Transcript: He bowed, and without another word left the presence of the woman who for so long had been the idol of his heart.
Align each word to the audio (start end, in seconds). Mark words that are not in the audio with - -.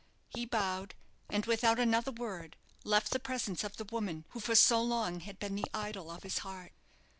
He 0.29 0.47
bowed, 0.47 0.95
and 1.29 1.45
without 1.45 1.77
another 1.77 2.09
word 2.11 2.57
left 2.83 3.11
the 3.11 3.19
presence 3.19 3.63
of 3.63 3.77
the 3.77 3.83
woman 3.85 4.25
who 4.29 4.39
for 4.39 4.55
so 4.55 4.81
long 4.81 5.19
had 5.19 5.37
been 5.37 5.53
the 5.53 5.65
idol 5.75 6.09
of 6.09 6.23
his 6.23 6.39
heart. 6.39 6.73